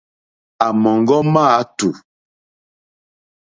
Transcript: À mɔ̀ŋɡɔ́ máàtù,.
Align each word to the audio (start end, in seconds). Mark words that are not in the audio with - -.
À 0.65 0.67
mɔ̀ŋɡɔ́ 0.81 1.21
máàtù,. 1.33 1.87